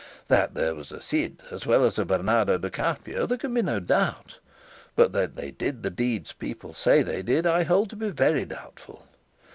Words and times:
That 0.29 0.55
there 0.55 0.73
was 0.73 0.91
a 0.91 0.99
Cid, 0.99 1.43
as 1.51 1.67
well 1.67 1.85
as 1.85 1.99
a 1.99 2.05
Bernardo 2.05 2.57
del 2.57 2.71
Carpio, 2.71 3.27
there 3.27 3.37
can 3.37 3.53
be 3.53 3.61
no 3.61 3.79
doubt; 3.79 4.39
but 4.95 5.11
that 5.13 5.35
they 5.35 5.51
did 5.51 5.83
the 5.83 5.91
deeds 5.91 6.33
people 6.33 6.73
say 6.73 7.03
they 7.03 7.21
did, 7.21 7.45
I 7.45 7.61
hold 7.65 7.91
to 7.91 7.95
be 7.95 8.09
very 8.09 8.45
doubtful. 8.45 9.05